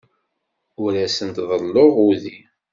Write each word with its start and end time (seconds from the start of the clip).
Ur 0.83 0.93
asent-ḍelluɣ 1.05 1.93
udi. 2.07 2.37